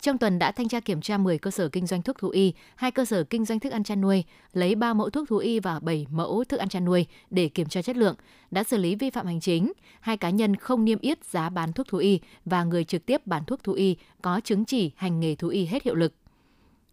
[0.01, 2.53] Trong tuần đã thanh tra kiểm tra 10 cơ sở kinh doanh thuốc thú y,
[2.75, 5.59] 2 cơ sở kinh doanh thức ăn chăn nuôi, lấy 3 mẫu thuốc thú y
[5.59, 8.15] và 7 mẫu thức ăn chăn nuôi để kiểm tra chất lượng,
[8.51, 11.73] đã xử lý vi phạm hành chính, hai cá nhân không niêm yết giá bán
[11.73, 15.19] thuốc thú y và người trực tiếp bán thuốc thú y có chứng chỉ hành
[15.19, 16.13] nghề thú y hết hiệu lực.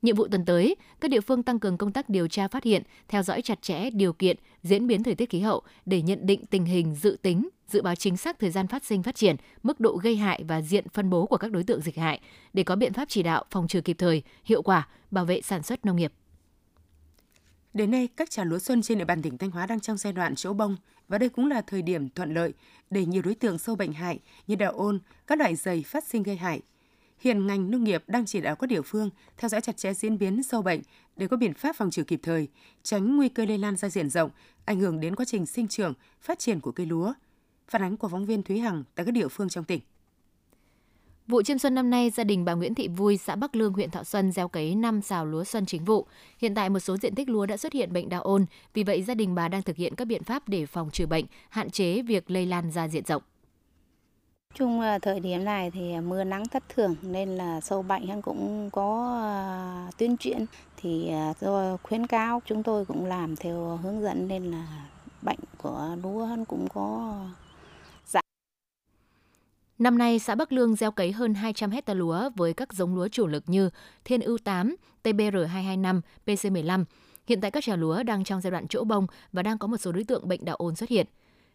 [0.03, 2.83] Nhiệm vụ tuần tới, các địa phương tăng cường công tác điều tra phát hiện,
[3.09, 6.47] theo dõi chặt chẽ điều kiện, diễn biến thời tiết khí hậu để nhận định
[6.47, 9.81] tình hình dự tính, dự báo chính xác thời gian phát sinh phát triển, mức
[9.81, 12.21] độ gây hại và diện phân bố của các đối tượng dịch hại
[12.53, 15.62] để có biện pháp chỉ đạo phòng trừ kịp thời, hiệu quả, bảo vệ sản
[15.62, 16.12] xuất nông nghiệp.
[17.75, 20.12] Đến nay, các trà lúa xuân trên địa bàn tỉnh Thanh Hóa đang trong giai
[20.12, 20.77] đoạn chỗ bông
[21.09, 22.53] và đây cũng là thời điểm thuận lợi
[22.91, 26.23] để nhiều đối tượng sâu bệnh hại như đào ôn, các loại dày phát sinh
[26.23, 26.61] gây hại
[27.22, 30.18] Hiện ngành nông nghiệp đang chỉ đạo các địa phương theo dõi chặt chẽ diễn
[30.18, 30.80] biến sâu bệnh
[31.16, 32.48] để có biện pháp phòng trừ kịp thời,
[32.82, 34.30] tránh nguy cơ lây lan ra diện rộng,
[34.64, 37.12] ảnh hưởng đến quá trình sinh trưởng, phát triển của cây lúa.
[37.68, 39.80] Phản ánh của phóng viên Thúy Hằng tại các địa phương trong tỉnh.
[41.26, 43.90] Vụ chiêm xuân năm nay, gia đình bà Nguyễn Thị Vui, xã Bắc Lương, huyện
[43.90, 46.06] Thọ Xuân gieo cấy 5 xào lúa xuân chính vụ.
[46.38, 49.02] Hiện tại một số diện tích lúa đã xuất hiện bệnh đạo ôn, vì vậy
[49.02, 52.02] gia đình bà đang thực hiện các biện pháp để phòng trừ bệnh, hạn chế
[52.02, 53.22] việc lây lan ra diện rộng.
[54.55, 58.23] Chung là thời điểm này thì à, mưa nắng thất thường nên là sâu bệnh
[58.23, 63.79] cũng có à, tuyên truyền thì à, do khuyến cáo chúng tôi cũng làm theo
[63.83, 64.67] hướng dẫn nên là
[65.23, 67.15] bệnh của lúa cũng có
[68.07, 68.23] giảm
[69.79, 73.09] Năm nay, xã Bắc Lương gieo cấy hơn 200 hecta lúa với các giống lúa
[73.09, 73.71] chủ lực như
[74.05, 76.85] Thiên ưu 8, TBR225, PC15.
[77.27, 79.77] Hiện tại các trà lúa đang trong giai đoạn chỗ bông và đang có một
[79.77, 81.07] số đối tượng bệnh đạo ôn xuất hiện.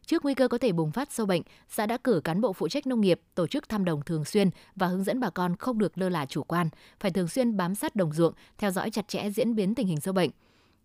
[0.07, 2.67] Trước nguy cơ có thể bùng phát sâu bệnh, xã đã cử cán bộ phụ
[2.67, 5.77] trách nông nghiệp tổ chức thăm đồng thường xuyên và hướng dẫn bà con không
[5.77, 9.07] được lơ là chủ quan, phải thường xuyên bám sát đồng ruộng, theo dõi chặt
[9.07, 10.29] chẽ diễn biến tình hình sâu bệnh.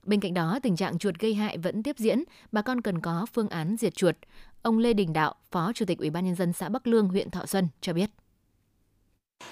[0.02, 3.26] Bên cạnh đó, tình trạng chuột gây hại vẫn tiếp diễn, bà con cần có
[3.32, 4.16] phương án diệt chuột.
[4.62, 7.30] Ông Lê Đình Đạo, Phó Chủ tịch Ủy ban nhân dân xã Bắc Lương, huyện
[7.30, 8.10] Thọ Xuân cho biết.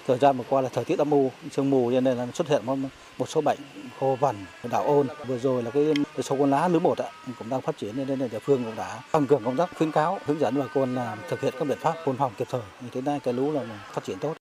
[0.07, 2.47] Thời gian vừa qua là thời tiết âm u, sương mù cho nên là xuất
[2.47, 2.75] hiện một,
[3.17, 3.59] một số bệnh
[4.01, 4.35] hồ vẩn,
[4.71, 5.07] đạo ôn.
[5.27, 6.97] Vừa rồi là cái, cái sâu con lá lứa một
[7.39, 9.91] cũng đang phát triển nên là địa phương cũng đã tăng cường công tác khuyến
[9.91, 12.61] cáo, hướng dẫn bà con là thực hiện các biện pháp phun phòng kịp thời.
[12.81, 14.33] Như thế này cái lũ là phát triển tốt.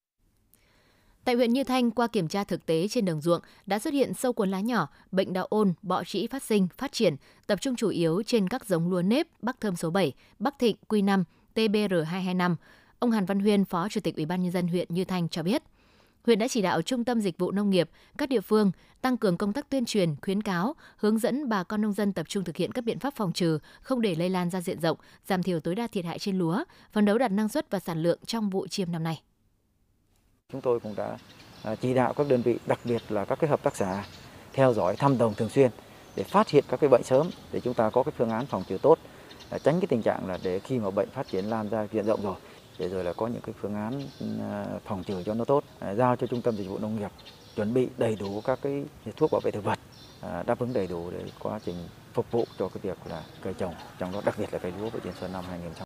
[1.25, 4.14] Tại huyện Như Thanh, qua kiểm tra thực tế trên đồng ruộng đã xuất hiện
[4.14, 7.77] sâu cuốn lá nhỏ, bệnh đạo ôn, bọ trĩ phát sinh, phát triển, tập trung
[7.77, 11.25] chủ yếu trên các giống lúa nếp Bắc Thơm số 7, Bắc Thịnh, Quy 5,
[11.55, 12.57] TBR225.
[12.99, 15.42] Ông Hàn Văn Huyên, Phó Chủ tịch Ủy ban nhân dân huyện Như Thanh cho
[15.42, 15.62] biết,
[16.27, 19.37] huyện đã chỉ đạo Trung tâm Dịch vụ Nông nghiệp, các địa phương tăng cường
[19.37, 22.57] công tác tuyên truyền, khuyến cáo, hướng dẫn bà con nông dân tập trung thực
[22.57, 25.61] hiện các biện pháp phòng trừ, không để lây lan ra diện rộng, giảm thiểu
[25.61, 28.51] tối đa thiệt hại trên lúa, phấn đấu đạt năng suất và sản lượng trong
[28.51, 29.23] vụ chiêm năm nay.
[30.53, 31.19] Chúng tôi cũng đã
[31.63, 34.05] à, chỉ đạo các đơn vị, đặc biệt là các cái hợp tác xã
[34.53, 35.71] theo dõi thăm đồng thường xuyên
[36.17, 38.65] để phát hiện các cái bệnh sớm để chúng ta có cái phương án phòng
[38.69, 38.99] trừ tốt,
[39.51, 42.07] à, tránh cái tình trạng là để khi mà bệnh phát triển lan ra diện
[42.07, 42.37] rộng rồi
[42.81, 44.27] để rồi là có những cái phương án ừ,
[44.85, 47.11] phòng trừ cho nó tốt, à, giao cho trung tâm dịch vụ nông nghiệp
[47.57, 48.85] chuẩn bị đầy đủ các cái
[49.16, 49.79] thuốc bảo vệ thực vật
[50.21, 51.75] à, đáp ứng đầy đủ để quá trình
[52.12, 54.90] phục vụ cho cái việc là cây trồng, trong đó đặc biệt là cây lúa
[54.90, 55.85] vụ chiêm xuân năm 2020.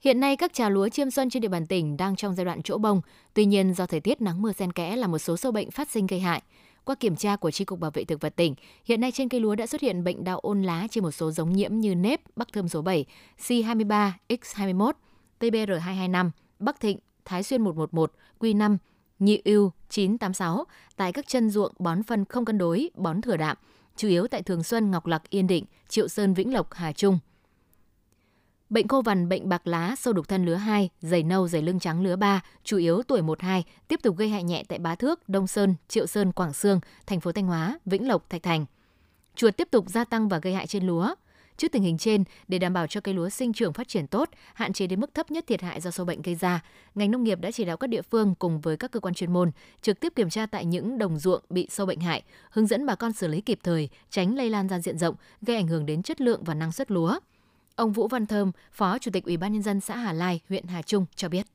[0.00, 2.62] Hiện nay các trà lúa chiêm xuân trên địa bàn tỉnh đang trong giai đoạn
[2.62, 3.00] chỗ bông,
[3.34, 5.90] tuy nhiên do thời tiết nắng mưa xen kẽ là một số sâu bệnh phát
[5.90, 6.42] sinh gây hại.
[6.88, 9.40] Qua kiểm tra của Tri Cục Bảo vệ Thực vật tỉnh, hiện nay trên cây
[9.40, 12.20] lúa đã xuất hiện bệnh đạo ôn lá trên một số giống nhiễm như nếp,
[12.36, 13.04] bắc thơm số 7,
[13.38, 14.92] C23, X21,
[15.40, 18.76] TBR225, Bắc Thịnh, Thái Xuyên 111, Q5,
[19.18, 20.64] Nhị ưu 986
[20.96, 23.56] tại các chân ruộng bón phân không cân đối, bón thừa đạm,
[23.96, 27.18] chủ yếu tại Thường Xuân, Ngọc Lặc, Yên Định, Triệu Sơn, Vĩnh Lộc, Hà Trung.
[28.70, 31.78] Bệnh khô vằn, bệnh bạc lá, sâu đục thân lứa 2, dày nâu, dày lưng
[31.78, 35.28] trắng lứa 3, chủ yếu tuổi 1-2, tiếp tục gây hại nhẹ tại Bá Thước,
[35.28, 38.66] Đông Sơn, Triệu Sơn, Quảng Sương, thành phố Thanh Hóa, Vĩnh Lộc, Thạch Thành.
[39.34, 41.14] Chuột tiếp tục gia tăng và gây hại trên lúa.
[41.56, 44.28] Trước tình hình trên, để đảm bảo cho cây lúa sinh trưởng phát triển tốt,
[44.54, 47.24] hạn chế đến mức thấp nhất thiệt hại do sâu bệnh gây ra, ngành nông
[47.24, 49.50] nghiệp đã chỉ đạo các địa phương cùng với các cơ quan chuyên môn
[49.82, 52.94] trực tiếp kiểm tra tại những đồng ruộng bị sâu bệnh hại, hướng dẫn bà
[52.94, 56.02] con xử lý kịp thời, tránh lây lan ra diện rộng, gây ảnh hưởng đến
[56.02, 57.18] chất lượng và năng suất lúa.
[57.78, 60.64] Ông Vũ Văn Thơm, Phó Chủ tịch Ủy ban nhân dân xã Hà Lai, huyện
[60.66, 61.46] Hà Trung cho biết.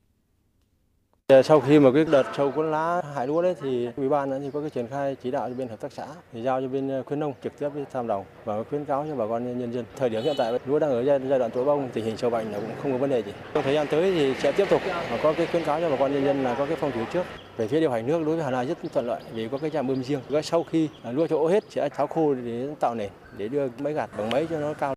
[1.44, 4.50] Sau khi mà cái đợt sâu cuốn lá hại lúa đấy thì ủy ban thì
[4.50, 6.88] có cái triển khai chỉ đạo cho bên hợp tác xã thì giao cho bên
[6.88, 9.72] ờ, khuyến nông trực tiếp đi tham đồng và khuyến cáo cho bà con nhân
[9.72, 9.84] dân.
[9.96, 12.52] Thời điểm hiện tại lúa đang ở giai đoạn tối bông tình hình sâu bệnh
[12.52, 13.32] là cũng không có vấn đề gì.
[13.54, 14.82] Trong thời gian tới thì sẽ tiếp tục
[15.22, 17.26] có cái khuyến cáo cho bà con nhân dân là có cái phòng trừ trước.
[17.56, 19.70] Về phía điều hành nước đối với Hà Nội rất thuận lợi vì có cái
[19.70, 20.20] trạm bơm riêng.
[20.42, 23.92] Sau khi à, lúa chỗ hết sẽ tháo khô để tạo nền để đưa máy
[23.92, 24.94] gạt bằng máy cho nó cao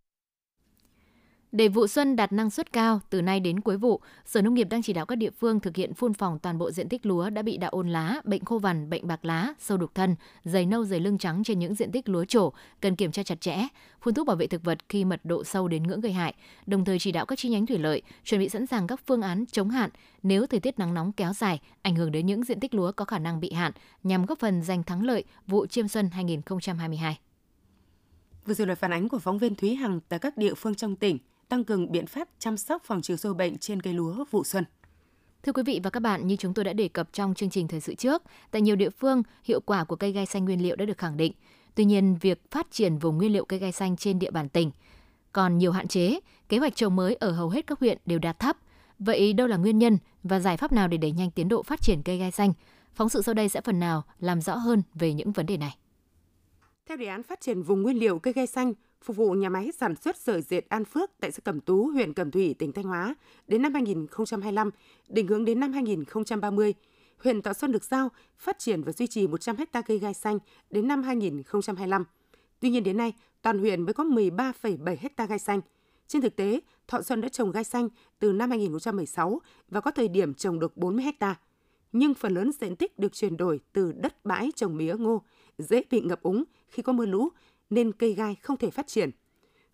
[1.51, 4.67] để vụ xuân đạt năng suất cao, từ nay đến cuối vụ, Sở Nông nghiệp
[4.69, 7.29] đang chỉ đạo các địa phương thực hiện phun phòng toàn bộ diện tích lúa
[7.29, 10.65] đã bị đạo ôn lá, bệnh khô vằn, bệnh bạc lá, sâu đục thân, dày
[10.65, 13.67] nâu dày lưng trắng trên những diện tích lúa trổ, cần kiểm tra chặt chẽ,
[14.01, 16.33] phun thuốc bảo vệ thực vật khi mật độ sâu đến ngưỡng gây hại,
[16.65, 19.21] đồng thời chỉ đạo các chi nhánh thủy lợi chuẩn bị sẵn sàng các phương
[19.21, 19.89] án chống hạn
[20.23, 23.05] nếu thời tiết nắng nóng kéo dài, ảnh hưởng đến những diện tích lúa có
[23.05, 23.71] khả năng bị hạn
[24.03, 27.19] nhằm góp phần giành thắng lợi vụ chiêm xuân 2022.
[28.45, 30.95] Vừa rồi là phản ánh của phóng viên Thúy Hằng tại các địa phương trong
[30.95, 31.17] tỉnh
[31.49, 34.63] tăng cường biện pháp chăm sóc phòng trừ sâu bệnh trên cây lúa vụ xuân.
[35.43, 37.67] Thưa quý vị và các bạn, như chúng tôi đã đề cập trong chương trình
[37.67, 40.75] thời sự trước, tại nhiều địa phương, hiệu quả của cây gai xanh nguyên liệu
[40.75, 41.33] đã được khẳng định.
[41.75, 44.71] Tuy nhiên, việc phát triển vùng nguyên liệu cây gai xanh trên địa bàn tỉnh
[45.37, 48.39] còn nhiều hạn chế, kế hoạch trồng mới ở hầu hết các huyện đều đạt
[48.39, 48.57] thấp.
[48.99, 51.81] Vậy đâu là nguyên nhân và giải pháp nào để đẩy nhanh tiến độ phát
[51.81, 52.53] triển cây gai xanh?
[52.93, 55.77] Phóng sự sau đây sẽ phần nào làm rõ hơn về những vấn đề này.
[56.85, 59.71] Theo đề án phát triển vùng nguyên liệu cây gai xanh, phục vụ nhà máy
[59.77, 62.85] sản xuất sợi dệt An Phước tại xã Cẩm Tú, huyện Cẩm Thủy, tỉnh Thanh
[62.85, 63.15] Hóa
[63.47, 64.69] đến năm 2025,
[65.09, 66.73] định hướng đến năm 2030.
[67.17, 70.39] Huyện Thọ Xuân được giao phát triển và duy trì 100 ha cây gai xanh
[70.69, 72.03] đến năm 2025.
[72.59, 75.61] Tuy nhiên đến nay, toàn huyện mới có 13,7 ha gai xanh.
[76.07, 80.07] Trên thực tế, Thọ Xuân đã trồng gai xanh từ năm 2016 và có thời
[80.07, 81.35] điểm trồng được 40 ha.
[81.91, 85.21] Nhưng phần lớn diện tích được chuyển đổi từ đất bãi trồng mía ngô,
[85.57, 87.29] dễ bị ngập úng khi có mưa lũ
[87.69, 89.11] nên cây gai không thể phát triển.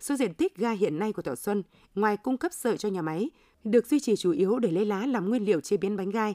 [0.00, 1.62] Số diện tích gai hiện nay của Thọ Xuân,
[1.94, 3.30] ngoài cung cấp sợi cho nhà máy,
[3.64, 6.34] được duy trì chủ yếu để lấy lá làm nguyên liệu chế biến bánh gai.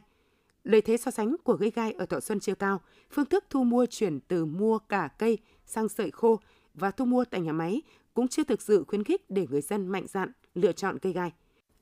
[0.63, 3.63] Lợi thế so sánh của cây gai ở Thọ Xuân chưa cao, phương thức thu
[3.63, 6.39] mua chuyển từ mua cả cây sang sợi khô
[6.73, 7.81] và thu mua tại nhà máy
[8.13, 11.31] cũng chưa thực sự khuyến khích để người dân mạnh dạn lựa chọn cây gai.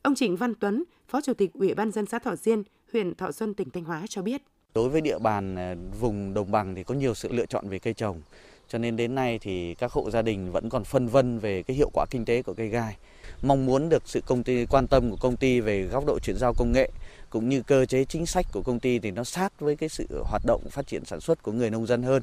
[0.01, 2.63] Ông Trịnh Văn Tuấn, Phó Chủ tịch Ủy ban dân xã Thọ Diên,
[2.93, 4.41] huyện Thọ Xuân, tỉnh Thanh Hóa cho biết.
[4.73, 7.79] Đối với địa bàn à, vùng đồng bằng thì có nhiều sự lựa chọn về
[7.79, 8.21] cây trồng.
[8.69, 11.77] Cho nên đến nay thì các hộ gia đình vẫn còn phân vân về cái
[11.77, 12.97] hiệu quả kinh tế của cây gai.
[13.41, 16.37] Mong muốn được sự công ty quan tâm của công ty về góc độ chuyển
[16.37, 16.89] giao công nghệ
[17.29, 20.23] cũng như cơ chế chính sách của công ty thì nó sát với cái sự
[20.23, 22.21] hoạt động phát triển sản xuất của người nông dân hơn.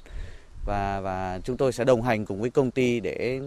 [0.66, 3.40] Và và chúng tôi sẽ đồng hành cùng với công ty để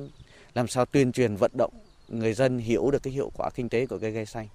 [0.54, 1.74] làm sao tuyên truyền vận động
[2.08, 4.48] người dân hiểu được cái hiệu quả kinh tế của cây gai xanh.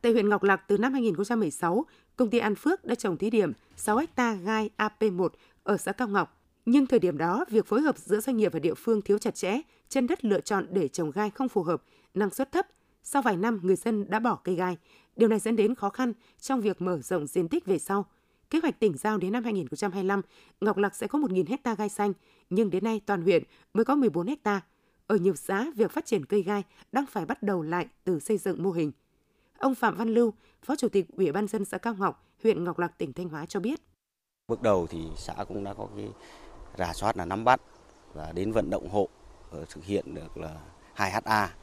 [0.00, 1.84] Tại huyện Ngọc Lặc từ năm 2016,
[2.16, 5.28] công ty An Phước đã trồng thí điểm 6 ha gai AP1
[5.62, 6.37] ở xã Cao Ngọc
[6.70, 9.34] nhưng thời điểm đó, việc phối hợp giữa doanh nghiệp và địa phương thiếu chặt
[9.34, 11.82] chẽ, chân đất lựa chọn để trồng gai không phù hợp,
[12.14, 12.66] năng suất thấp.
[13.02, 14.76] Sau vài năm, người dân đã bỏ cây gai.
[15.16, 18.06] Điều này dẫn đến khó khăn trong việc mở rộng diện tích về sau.
[18.50, 20.22] Kế hoạch tỉnh giao đến năm 2025,
[20.60, 22.12] Ngọc Lặc sẽ có 1.000 hecta gai xanh,
[22.50, 23.42] nhưng đến nay toàn huyện
[23.74, 24.60] mới có 14 hecta.
[25.06, 28.38] Ở nhiều xã, việc phát triển cây gai đang phải bắt đầu lại từ xây
[28.38, 28.92] dựng mô hình.
[29.58, 32.78] Ông Phạm Văn Lưu, Phó Chủ tịch Ủy ban dân xã Cao Ngọc, huyện Ngọc
[32.78, 33.80] Lặc, tỉnh Thanh Hóa cho biết.
[34.48, 36.08] Bước đầu thì xã cũng đã có cái
[36.78, 37.60] rà soát là nắm bắt
[38.14, 39.08] và đến vận động hộ
[39.50, 40.54] ờ, thực hiện được là
[40.94, 41.54] 2 HA.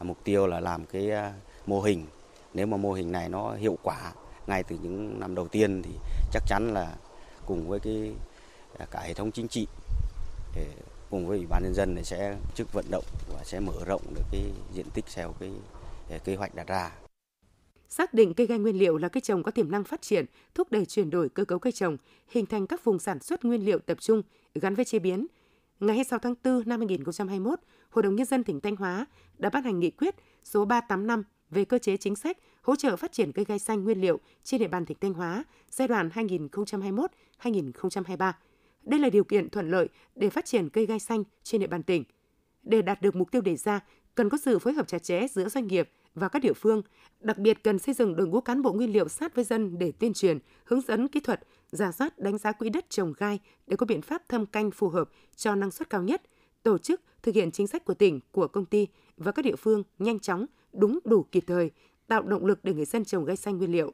[0.00, 1.32] Mục tiêu là làm cái ờ,
[1.66, 2.06] mô hình.
[2.54, 4.12] Nếu mà mô hình này nó hiệu quả
[4.46, 5.90] ngay từ những năm đầu tiên thì
[6.32, 6.94] chắc chắn là
[7.46, 8.12] cùng với cái
[8.78, 9.66] ờ, cả hệ thống chính trị
[11.10, 14.02] cùng với ủy ban nhân dân thì sẽ chức vận động và sẽ mở rộng
[14.14, 15.50] được cái diện tích theo cái
[16.24, 16.90] kế hoạch đặt ra
[17.96, 20.70] xác định cây gai nguyên liệu là cây trồng có tiềm năng phát triển, thúc
[20.70, 21.96] đẩy chuyển đổi cơ cấu cây trồng,
[22.28, 24.22] hình thành các vùng sản xuất nguyên liệu tập trung
[24.54, 25.26] gắn với chế biến.
[25.80, 29.06] Ngày 26 tháng 4 năm 2021, Hội đồng Nhân dân tỉnh Thanh Hóa
[29.38, 33.12] đã ban hành nghị quyết số 385 về cơ chế chính sách hỗ trợ phát
[33.12, 36.10] triển cây gai xanh nguyên liệu trên địa bàn tỉnh Thanh Hóa giai đoạn
[37.42, 38.32] 2021-2023.
[38.82, 41.82] Đây là điều kiện thuận lợi để phát triển cây gai xanh trên địa bàn
[41.82, 42.04] tỉnh.
[42.62, 43.80] Để đạt được mục tiêu đề ra,
[44.14, 46.82] cần có sự phối hợp chặt chẽ giữa doanh nghiệp, và các địa phương,
[47.20, 49.92] đặc biệt cần xây dựng đội ngũ cán bộ nguyên liệu sát với dân để
[49.92, 53.76] tuyên truyền, hướng dẫn kỹ thuật, giả soát đánh giá quỹ đất trồng gai để
[53.76, 56.22] có biện pháp thâm canh phù hợp cho năng suất cao nhất,
[56.62, 59.82] tổ chức thực hiện chính sách của tỉnh, của công ty và các địa phương
[59.98, 61.70] nhanh chóng, đúng đủ kịp thời,
[62.06, 63.92] tạo động lực để người dân trồng gai xanh nguyên liệu.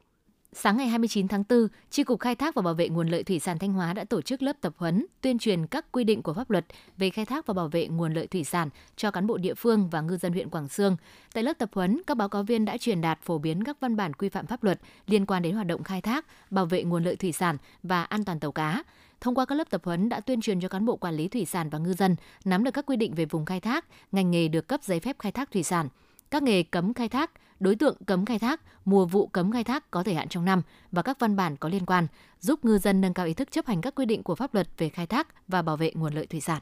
[0.55, 3.39] Sáng ngày 29 tháng 4, Tri Cục Khai thác và Bảo vệ nguồn lợi thủy
[3.39, 6.33] sản Thanh Hóa đã tổ chức lớp tập huấn tuyên truyền các quy định của
[6.33, 6.65] pháp luật
[6.97, 9.89] về khai thác và bảo vệ nguồn lợi thủy sản cho cán bộ địa phương
[9.89, 10.97] và ngư dân huyện Quảng Sương.
[11.33, 13.95] Tại lớp tập huấn, các báo cáo viên đã truyền đạt phổ biến các văn
[13.95, 17.03] bản quy phạm pháp luật liên quan đến hoạt động khai thác, bảo vệ nguồn
[17.03, 18.83] lợi thủy sản và an toàn tàu cá.
[19.21, 21.45] Thông qua các lớp tập huấn đã tuyên truyền cho cán bộ quản lý thủy
[21.45, 24.47] sản và ngư dân nắm được các quy định về vùng khai thác, ngành nghề
[24.47, 25.89] được cấp giấy phép khai thác thủy sản,
[26.31, 29.91] các nghề cấm khai thác, đối tượng cấm khai thác, mùa vụ cấm khai thác
[29.91, 32.07] có thời hạn trong năm và các văn bản có liên quan,
[32.39, 34.67] giúp ngư dân nâng cao ý thức chấp hành các quy định của pháp luật
[34.77, 36.61] về khai thác và bảo vệ nguồn lợi thủy sản.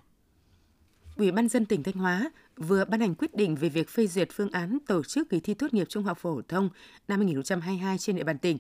[1.16, 4.30] Ủy ban dân tỉnh Thanh Hóa vừa ban hành quyết định về việc phê duyệt
[4.32, 6.70] phương án tổ chức kỳ thi tốt nghiệp trung học phổ thông
[7.08, 8.58] năm 2022 trên địa bàn tỉnh.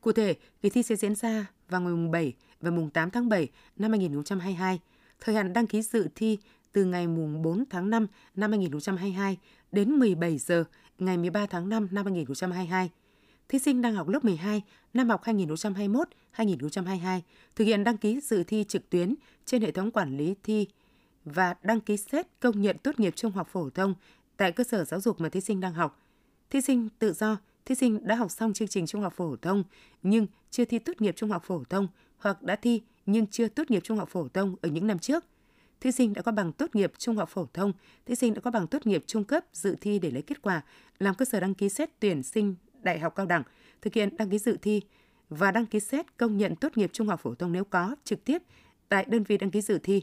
[0.00, 3.28] Cụ thể, kỳ thi sẽ diễn ra vào ngày mùng 7 và mùng 8 tháng
[3.28, 4.80] 7 năm 2022.
[5.20, 6.38] Thời hạn đăng ký dự thi
[6.72, 9.36] từ ngày mùng 4 tháng 5 năm 2022
[9.72, 10.64] đến 17 giờ
[10.98, 12.90] ngày 13 tháng 5 năm 2022.
[13.48, 14.62] Thí sinh đang học lớp 12
[14.94, 17.20] năm học 2021-2022
[17.56, 20.66] thực hiện đăng ký dự thi trực tuyến trên hệ thống quản lý thi
[21.24, 23.94] và đăng ký xét công nhận tốt nghiệp trung học phổ thông
[24.36, 26.02] tại cơ sở giáo dục mà thí sinh đang học.
[26.50, 29.64] Thí sinh tự do, thí sinh đã học xong chương trình trung học phổ thông
[30.02, 33.70] nhưng chưa thi tốt nghiệp trung học phổ thông hoặc đã thi nhưng chưa tốt
[33.70, 35.24] nghiệp trung học phổ thông ở những năm trước–
[35.80, 37.72] thí sinh đã có bằng tốt nghiệp trung học phổ thông,
[38.06, 40.62] thí sinh đã có bằng tốt nghiệp trung cấp dự thi để lấy kết quả
[40.98, 43.42] làm cơ sở đăng ký xét tuyển sinh đại học cao đẳng,
[43.82, 44.82] thực hiện đăng ký dự thi
[45.28, 48.24] và đăng ký xét công nhận tốt nghiệp trung học phổ thông nếu có trực
[48.24, 48.42] tiếp
[48.88, 50.02] tại đơn vị đăng ký dự thi.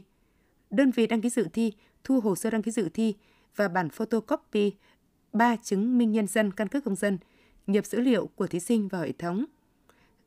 [0.70, 1.72] Đơn vị đăng ký dự thi
[2.04, 3.14] thu hồ sơ đăng ký dự thi
[3.56, 4.72] và bản photocopy
[5.32, 7.18] ba chứng minh nhân dân căn cước công dân,
[7.66, 9.44] nhập dữ liệu của thí sinh vào hệ thống,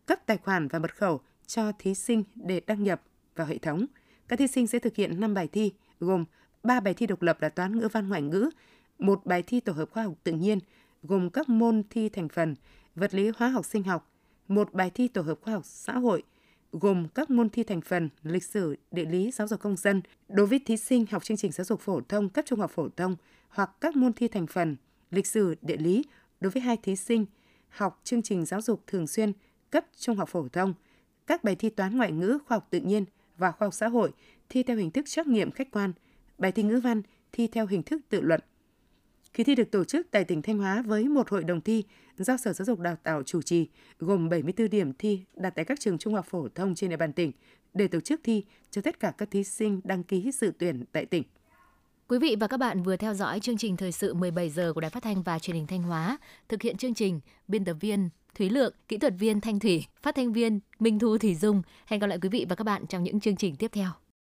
[0.05, 3.01] cấp tài khoản và mật khẩu cho thí sinh để đăng nhập
[3.35, 3.85] vào hệ thống–
[4.31, 6.25] các thí sinh sẽ thực hiện 5 bài thi gồm
[6.63, 8.49] 3 bài thi độc lập là toán ngữ văn ngoại ngữ,
[8.99, 10.59] một bài thi tổ hợp khoa học tự nhiên
[11.03, 12.55] gồm các môn thi thành phần
[12.95, 14.11] vật lý hóa học sinh học,
[14.47, 16.23] một bài thi tổ hợp khoa học xã hội
[16.71, 20.01] gồm các môn thi thành phần lịch sử, địa lý, giáo dục công dân.
[20.27, 22.89] Đối với thí sinh học chương trình giáo dục phổ thông cấp trung học phổ
[22.89, 23.15] thông
[23.49, 24.75] hoặc các môn thi thành phần
[25.11, 26.03] lịch sử, địa lý
[26.41, 27.25] đối với hai thí sinh
[27.69, 29.31] học chương trình giáo dục thường xuyên
[29.69, 30.73] cấp trung học phổ thông,
[31.27, 33.05] các bài thi toán ngoại ngữ, khoa học tự nhiên
[33.41, 34.11] và khoa học xã hội
[34.49, 35.93] thi theo hình thức trắc nghiệm khách quan,
[36.37, 37.01] bài thi ngữ văn
[37.31, 38.39] thi theo hình thức tự luận.
[39.33, 41.83] Kỳ thi được tổ chức tại tỉnh Thanh Hóa với một hội đồng thi
[42.17, 45.79] do Sở Giáo dục Đào tạo chủ trì, gồm 74 điểm thi đặt tại các
[45.79, 47.31] trường trung học phổ thông trên địa bàn tỉnh
[47.73, 51.05] để tổ chức thi cho tất cả các thí sinh đăng ký dự tuyển tại
[51.05, 51.23] tỉnh.
[52.07, 54.81] Quý vị và các bạn vừa theo dõi chương trình thời sự 17 giờ của
[54.81, 56.17] Đài Phát thanh và Truyền hình Thanh Hóa,
[56.49, 60.15] thực hiện chương trình biên tập viên Thúy Lượng, kỹ thuật viên Thanh Thủy, phát
[60.15, 61.61] thanh viên Minh Thu Thủy Dung.
[61.85, 64.00] Hẹn gặp lại quý vị và các bạn trong những chương trình tiếp theo.